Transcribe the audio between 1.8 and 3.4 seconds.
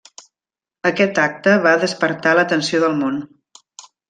despertar l'atenció del Món.